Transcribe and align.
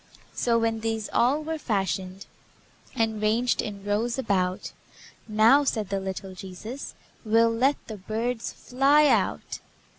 So, 0.33 0.57
when 0.57 0.79
these 0.79 1.11
all 1.13 1.43
were 1.43 1.59
fashioned, 1.59 2.25
And 2.95 3.21
ranged 3.21 3.61
in 3.61 3.83
rows 3.85 4.17
about, 4.17 4.71
"Now," 5.27 5.63
said 5.63 5.89
the 5.89 5.99
little 5.99 6.33
Jesus, 6.33 6.95
"We'll 7.23 7.53
let 7.53 7.75
the 7.85 7.97
birds 7.97 8.51
fly 8.51 9.05
out." 9.05 9.59